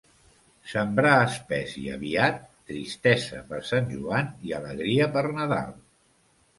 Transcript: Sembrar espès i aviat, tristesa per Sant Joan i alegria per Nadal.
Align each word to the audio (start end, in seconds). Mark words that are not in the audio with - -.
Sembrar 0.69 1.11
espès 1.25 1.75
i 1.83 1.85
aviat, 1.97 2.41
tristesa 2.73 3.45
per 3.53 3.63
Sant 3.71 3.95
Joan 3.95 4.35
i 4.51 4.59
alegria 4.65 5.15
per 5.17 5.29
Nadal. 5.41 5.75